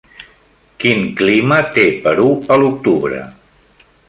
Quin 0.83 1.03
clima 1.19 1.59
té 1.77 1.85
Perú 2.07 2.27
a 2.57 2.61
l'octubre 2.63 3.23